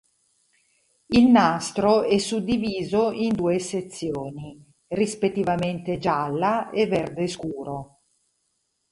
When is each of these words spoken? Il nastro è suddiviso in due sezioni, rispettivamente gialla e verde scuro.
Il 1.11 1.25
nastro 1.29 2.01
è 2.01 2.17
suddiviso 2.17 3.11
in 3.11 3.33
due 3.35 3.59
sezioni, 3.59 4.59
rispettivamente 4.87 5.99
gialla 5.99 6.71
e 6.71 6.87
verde 6.87 7.27
scuro. 7.27 7.99